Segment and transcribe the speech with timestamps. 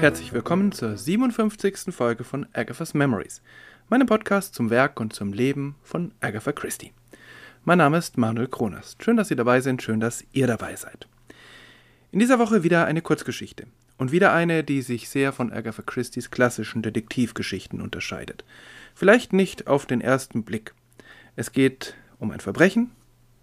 [0.00, 1.94] herzlich willkommen zur 57.
[1.94, 3.42] Folge von Agatha's Memories,
[3.88, 6.90] meinem Podcast zum Werk und zum Leben von Agatha Christie.
[7.62, 8.96] Mein Name ist Manuel Kronas.
[9.00, 11.06] Schön, dass Sie dabei sind, schön, dass ihr dabei seid.
[12.10, 13.68] In dieser Woche wieder eine Kurzgeschichte
[13.98, 18.44] und wieder eine, die sich sehr von Agatha Christie's klassischen Detektivgeschichten unterscheidet.
[18.96, 20.74] Vielleicht nicht auf den ersten Blick.
[21.36, 22.90] Es geht um ein Verbrechen,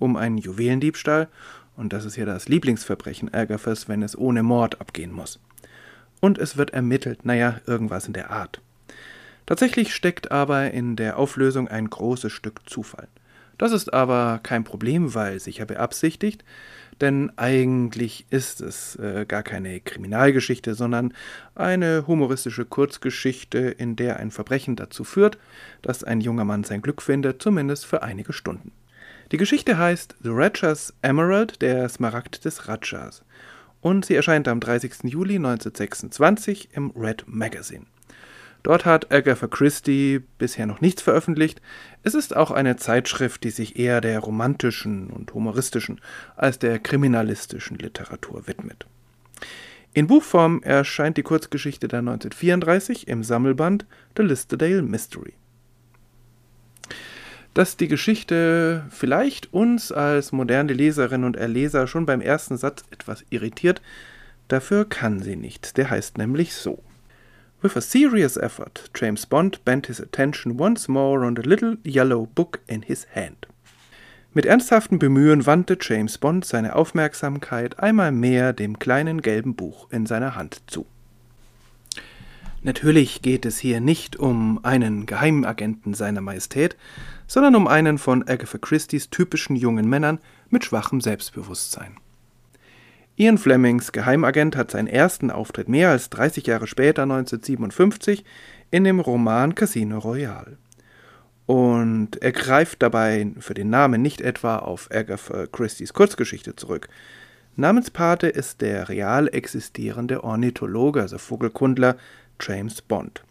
[0.00, 1.28] um einen Juwelendiebstahl
[1.76, 5.38] und das ist ja das Lieblingsverbrechen Agathas, wenn es ohne Mord abgehen muss
[6.20, 8.60] und es wird ermittelt, naja, irgendwas in der Art.
[9.46, 13.08] Tatsächlich steckt aber in der Auflösung ein großes Stück Zufall.
[13.56, 16.44] Das ist aber kein Problem, weil sicher beabsichtigt,
[17.00, 21.14] denn eigentlich ist es äh, gar keine Kriminalgeschichte, sondern
[21.54, 25.38] eine humoristische Kurzgeschichte, in der ein Verbrechen dazu führt,
[25.82, 28.72] dass ein junger Mann sein Glück findet, zumindest für einige Stunden.
[29.30, 33.22] Die Geschichte heißt The Rajas Emerald, der Smaragd des Rajas
[33.80, 35.04] und sie erscheint am 30.
[35.04, 37.86] Juli 1926 im Red Magazine.
[38.62, 41.62] Dort hat Agatha Christie bisher noch nichts veröffentlicht.
[42.02, 46.00] Es ist auch eine Zeitschrift, die sich eher der romantischen und humoristischen
[46.36, 48.86] als der kriminalistischen Literatur widmet.
[49.94, 55.34] In Buchform erscheint die Kurzgeschichte dann 1934 im Sammelband The Listedale Mystery
[57.54, 63.24] dass die Geschichte vielleicht uns als moderne Leserinnen und Erleser schon beim ersten Satz etwas
[63.30, 63.82] irritiert,
[64.48, 65.76] dafür kann sie nicht.
[65.76, 66.82] Der heißt nämlich so.
[67.60, 72.26] With a serious effort, James Bond bent his attention once more on the little yellow
[72.26, 73.48] book in his hand.
[74.32, 80.06] Mit ernsthaftem Bemühen wandte James Bond seine Aufmerksamkeit einmal mehr dem kleinen gelben Buch in
[80.06, 80.86] seiner Hand zu.
[82.62, 86.76] Natürlich geht es hier nicht um einen Geheimagenten seiner Majestät,
[87.28, 90.18] sondern um einen von Agatha Christie's typischen jungen Männern
[90.50, 91.96] mit schwachem Selbstbewusstsein.
[93.16, 98.24] Ian Flemings Geheimagent hat seinen ersten Auftritt mehr als 30 Jahre später, 1957,
[98.70, 100.56] in dem Roman Casino Royale.
[101.46, 106.88] Und er greift dabei für den Namen nicht etwa auf Agatha Christie's Kurzgeschichte zurück.
[107.56, 111.96] Namenspate ist der real existierende Ornithologe, also Vogelkundler
[112.40, 113.22] James Bond,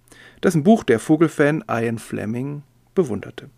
[0.43, 2.63] dessen Buch der Vogelfan Ian Fleming
[2.95, 3.49] bewunderte.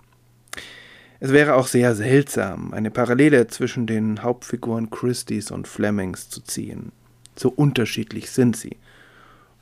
[1.20, 6.94] Es wäre auch sehr seltsam, eine Parallele zwischen den Hauptfiguren Christies und Flemings zu ziehen.
[7.36, 8.78] So unterschiedlich sind sie.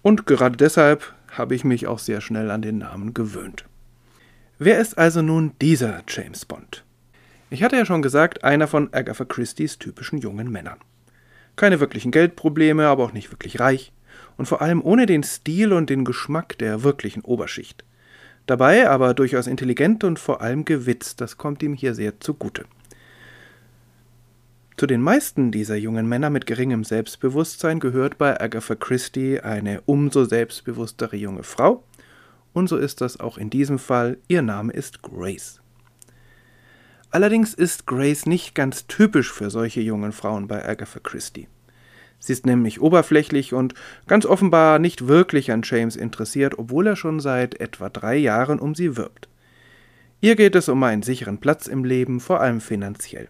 [0.04, 3.66] Und gerade deshalb habe ich mich auch sehr schnell an den Namen gewöhnt.
[4.60, 6.84] Wer ist also nun dieser James Bond?
[7.50, 10.80] Ich hatte ja schon gesagt, einer von Agatha Christie's typischen jungen Männern.
[11.56, 13.92] Keine wirklichen Geldprobleme, aber auch nicht wirklich reich.
[14.38, 17.84] Und vor allem ohne den Stil und den Geschmack der wirklichen Oberschicht.
[18.46, 22.66] Dabei aber durchaus intelligent und vor allem gewitzt, das kommt ihm hier sehr zugute.
[24.78, 30.24] Zu den meisten dieser jungen Männer mit geringem Selbstbewusstsein gehört bei Agatha Christie eine umso
[30.24, 31.84] selbstbewusstere junge Frau,
[32.54, 35.62] und so ist das auch in diesem Fall, ihr Name ist Grace.
[37.10, 41.48] Allerdings ist Grace nicht ganz typisch für solche jungen Frauen bei Agatha Christie.
[42.20, 43.74] Sie ist nämlich oberflächlich und
[44.08, 48.76] ganz offenbar nicht wirklich an James interessiert, obwohl er schon seit etwa drei Jahren um
[48.76, 49.30] sie wirbt.
[50.20, 53.30] Ihr geht es um einen sicheren Platz im Leben, vor allem finanziell.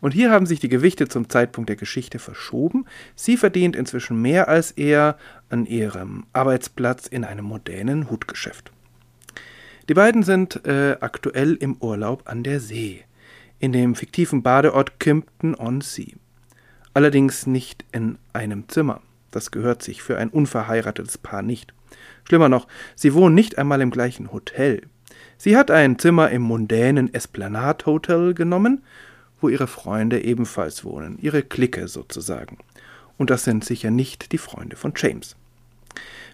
[0.00, 2.84] Und hier haben sich die Gewichte zum Zeitpunkt der Geschichte verschoben.
[3.14, 5.16] Sie verdient inzwischen mehr als er
[5.48, 8.70] an ihrem Arbeitsplatz in einem modernen Hutgeschäft.
[9.88, 13.04] Die beiden sind äh, aktuell im Urlaub an der See,
[13.58, 16.14] in dem fiktiven Badeort Kimpton on Sea
[16.94, 19.02] allerdings nicht in einem Zimmer.
[19.30, 21.74] Das gehört sich für ein unverheiratetes Paar nicht.
[22.26, 24.82] Schlimmer noch, sie wohnen nicht einmal im gleichen Hotel.
[25.36, 28.82] Sie hat ein Zimmer im mondänen Esplanade Hotel genommen,
[29.40, 32.58] wo ihre Freunde ebenfalls wohnen, ihre Clique sozusagen.
[33.18, 35.36] Und das sind sicher nicht die Freunde von James.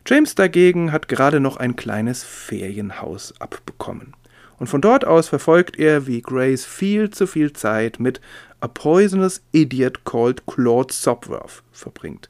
[0.06, 4.14] James dagegen hat gerade noch ein kleines Ferienhaus abbekommen.
[4.60, 8.20] Und von dort aus verfolgt er, wie Grace viel zu viel Zeit mit
[8.60, 12.28] A Poisonous Idiot Called Claude Sopworth verbringt,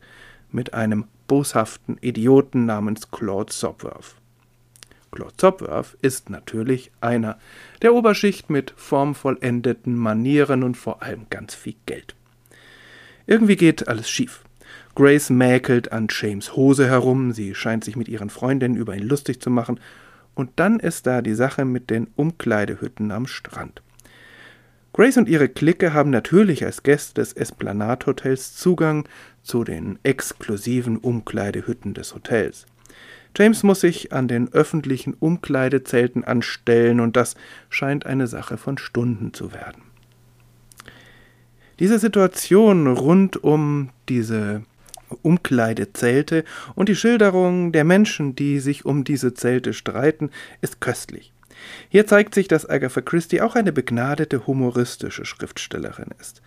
[0.52, 4.14] mit einem boshaften Idioten namens Claude Sopworth.
[5.10, 7.36] Claude Sopworth ist natürlich einer
[7.82, 12.14] der Oberschicht mit formvollendeten Manieren und vor allem ganz viel Geld.
[13.26, 14.44] Irgendwie geht alles schief.
[14.94, 19.40] Grace mäkelt an James Hose herum, sie scheint sich mit ihren Freundinnen über ihn lustig
[19.40, 19.80] zu machen,
[20.40, 23.82] und dann ist da die Sache mit den Umkleidehütten am Strand.
[24.92, 29.08] Grace und ihre Clique haben natürlich als Gäste des Esplanade Hotels Zugang
[29.42, 32.66] zu den exklusiven Umkleidehütten des Hotels.
[33.36, 37.36] James muss sich an den öffentlichen Umkleidezelten anstellen und das
[37.68, 39.82] scheint eine Sache von Stunden zu werden.
[41.78, 44.62] Diese Situation rund um diese
[45.22, 50.30] Umkleidezelte und die Schilderung der Menschen, die sich um diese Zelte streiten,
[50.60, 51.32] ist köstlich.
[51.88, 56.42] Hier zeigt sich, dass Agatha Christie auch eine begnadete humoristische Schriftstellerin ist.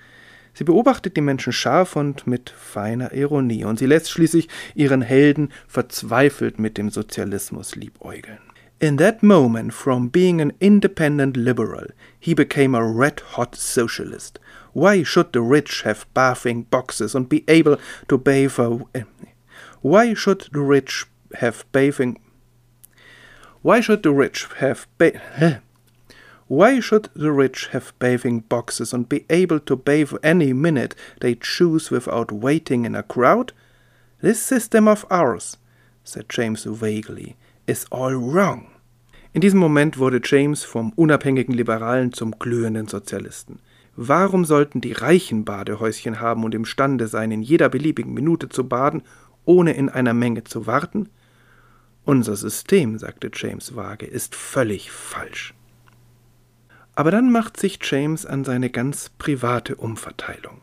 [0.56, 5.52] Sie beobachtet die Menschen scharf und mit feiner Ironie, und sie lässt schließlich ihren Helden
[5.68, 8.40] verzweifelt mit dem Sozialismus liebäugeln.
[8.80, 11.88] In that moment, from being an independent liberal,
[12.20, 14.40] he became a red hot socialist.
[14.74, 17.78] Why should the rich have bathing boxes and be able
[18.08, 18.80] to bathe a.
[19.82, 21.06] Why should the rich
[21.36, 22.20] have bathing.
[23.62, 25.58] Why should the rich have ba- eh,
[26.48, 31.36] Why should the rich have bathing boxes and be able to bathe any minute they
[31.36, 33.54] choose without waiting in a crowd?
[34.22, 35.58] This system of ours,
[36.04, 37.36] said James vaguely,
[37.66, 38.70] is all wrong.
[39.34, 43.60] In diesem Moment wurde James vom unabhängigen Liberalen zum glühenden Sozialisten.
[43.96, 49.04] Warum sollten die Reichen Badehäuschen haben und imstande sein, in jeder beliebigen Minute zu baden,
[49.46, 51.10] ohne in einer Menge zu warten?
[52.04, 55.54] Unser System, sagte James vage, ist völlig falsch.
[56.96, 60.62] Aber dann macht sich James an seine ganz private Umverteilung.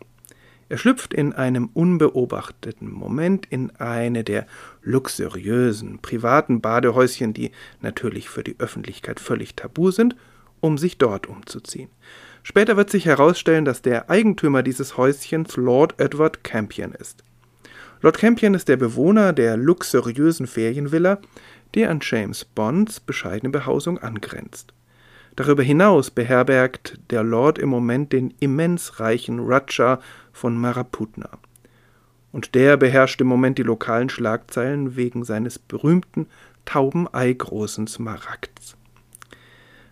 [0.68, 4.46] Er schlüpft in einem unbeobachteten Moment in eine der
[4.82, 7.50] luxuriösen privaten Badehäuschen, die
[7.80, 10.14] natürlich für die Öffentlichkeit völlig tabu sind,
[10.60, 11.90] um sich dort umzuziehen.
[12.42, 17.22] Später wird sich herausstellen, dass der Eigentümer dieses Häuschens Lord Edward Campion ist.
[18.02, 21.18] Lord Campion ist der Bewohner der luxuriösen Ferienvilla,
[21.74, 24.72] die an James Bonds bescheidene Behausung angrenzt.
[25.36, 30.00] Darüber hinaus beherbergt der Lord im Moment den immens reichen Raja
[30.32, 31.30] von Maraputna.
[32.32, 36.26] Und der beherrscht im Moment die lokalen Schlagzeilen wegen seines berühmten
[36.64, 38.76] taubeneigroßen Smaragds.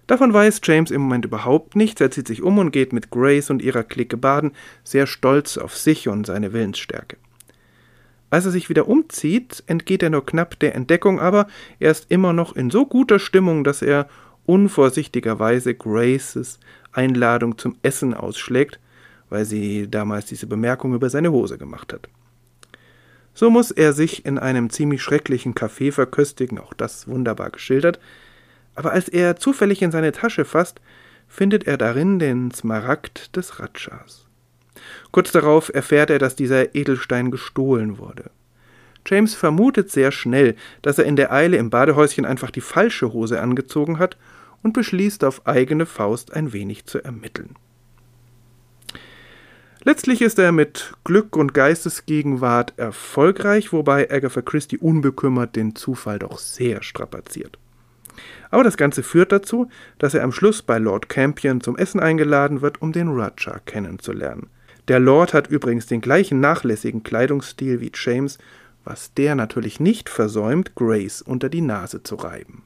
[0.09, 2.01] Davon weiß James im Moment überhaupt nichts.
[2.01, 4.53] Er zieht sich um und geht mit Grace und ihrer Clique baden,
[4.83, 7.19] sehr stolz auf sich und seine Willensstärke.
[8.31, 11.47] Als er sich wieder umzieht, entgeht er nur knapp der Entdeckung, aber
[11.79, 14.09] er ist immer noch in so guter Stimmung, dass er
[14.47, 16.59] unvorsichtigerweise Graces
[16.93, 18.81] Einladung zum Essen ausschlägt,
[19.29, 22.09] weil sie damals diese Bemerkung über seine Hose gemacht hat.
[23.35, 28.01] So muss er sich in einem ziemlich schrecklichen Café verköstigen, auch das wunderbar geschildert,
[28.79, 30.81] aber als er zufällig in seine Tasche fasst,
[31.27, 34.25] findet er darin den Smaragd des Ratschas.
[35.11, 38.31] Kurz darauf erfährt er, dass dieser Edelstein gestohlen wurde.
[39.05, 43.41] James vermutet sehr schnell, dass er in der Eile im Badehäuschen einfach die falsche Hose
[43.41, 44.17] angezogen hat
[44.63, 47.57] und beschließt auf eigene Faust ein wenig zu ermitteln.
[49.83, 56.39] Letztlich ist er mit Glück und Geistesgegenwart erfolgreich, wobei Agatha Christie unbekümmert den Zufall doch
[56.39, 57.59] sehr strapaziert.
[58.51, 59.69] Aber das Ganze führt dazu,
[59.99, 64.49] dass er am Schluss bei Lord Campion zum Essen eingeladen wird, um den Raja kennenzulernen.
[64.89, 68.39] Der Lord hat übrigens den gleichen nachlässigen Kleidungsstil wie James,
[68.85, 72.63] was der natürlich nicht versäumt, Grace unter die Nase zu reiben.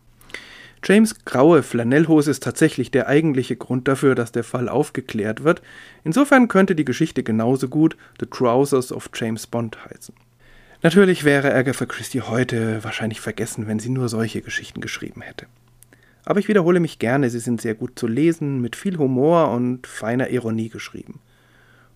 [0.85, 5.63] James graue Flanellhose ist tatsächlich der eigentliche Grund dafür, dass der Fall aufgeklärt wird.
[6.03, 10.15] Insofern könnte die Geschichte genauso gut The Trousers of James Bond heißen.
[10.85, 15.47] Natürlich wäre Agatha Christie heute wahrscheinlich vergessen, wenn sie nur solche Geschichten geschrieben hätte.
[16.25, 19.87] Aber ich wiederhole mich gerne, sie sind sehr gut zu lesen, mit viel Humor und
[19.87, 21.21] feiner Ironie geschrieben.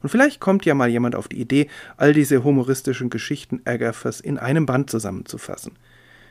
[0.03, 4.39] Und vielleicht kommt ja mal jemand auf die Idee, all diese humoristischen Geschichten Agathas in
[4.39, 5.73] einem Band zusammenzufassen.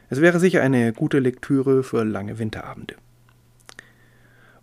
[0.10, 2.96] Es wäre sicher eine gute Lektüre für lange Winterabende.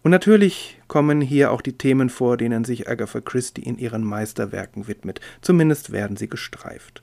[0.02, 4.88] Und natürlich kommen hier auch die Themen vor, denen sich Agatha Christie in ihren Meisterwerken
[4.88, 5.20] widmet.
[5.42, 7.02] Zumindest werden sie gestreift.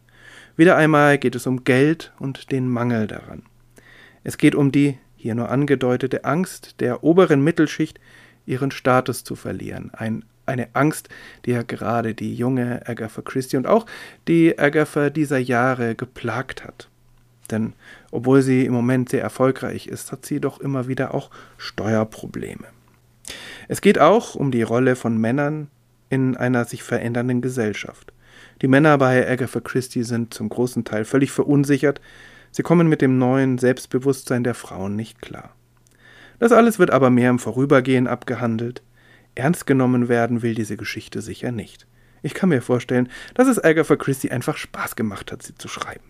[0.60, 3.44] Wieder einmal geht es um Geld und den Mangel daran.
[4.26, 7.98] Es geht um die, hier nur angedeutete Angst der oberen Mittelschicht,
[8.46, 9.90] ihren Status zu verlieren.
[9.94, 11.08] Ein, eine Angst,
[11.46, 13.86] die ja gerade die junge Agatha Christie und auch
[14.28, 16.90] die Agatha dieser Jahre geplagt hat.
[17.50, 17.72] Denn
[18.12, 22.66] obwohl sie im Moment sehr erfolgreich ist, hat sie doch immer wieder auch Steuerprobleme.
[23.70, 25.70] Es geht auch um die Rolle von Männern
[26.10, 28.12] in einer sich verändernden Gesellschaft.
[28.62, 32.02] Die Männer bei Agatha Christie sind zum großen Teil völlig verunsichert,
[32.52, 35.56] sie kommen mit dem neuen Selbstbewusstsein der Frauen nicht klar.
[36.40, 38.82] Das alles wird aber mehr im Vorübergehen abgehandelt.
[39.36, 41.86] Ernst genommen werden will diese Geschichte sicher nicht.
[42.22, 46.04] Ich kann mir vorstellen, dass es Agatha Christie einfach Spaß gemacht hat, sie zu schreiben.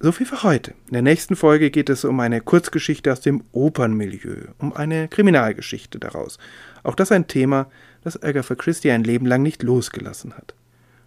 [0.00, 0.72] So viel für heute.
[0.88, 6.00] In der nächsten Folge geht es um eine Kurzgeschichte aus dem Opernmilieu, um eine Kriminalgeschichte
[6.00, 6.38] daraus.
[6.82, 7.70] Auch das ein Thema,
[8.02, 10.56] das Agatha Christie ein Leben lang nicht losgelassen hat.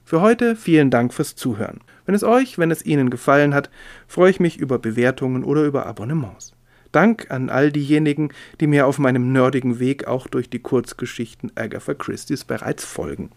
[0.05, 1.81] Für heute vielen Dank fürs Zuhören.
[2.05, 3.71] Wenn es euch, wenn es Ihnen gefallen hat,
[4.07, 6.53] freue ich mich über Bewertungen oder über Abonnements.
[6.91, 8.29] Dank an all diejenigen,
[8.61, 13.31] die mir auf meinem nerdigen Weg auch durch die Kurzgeschichten Agatha Christie's bereits folgen.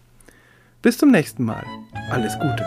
[0.83, 1.65] Bis zum nächsten Mal.
[2.11, 2.63] Alles Gute.